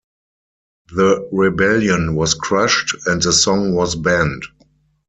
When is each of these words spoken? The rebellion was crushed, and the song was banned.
The 0.95 1.29
rebellion 1.31 2.15
was 2.15 2.33
crushed, 2.33 2.95
and 3.05 3.21
the 3.21 3.31
song 3.31 3.75
was 3.75 3.95
banned. 3.95 4.41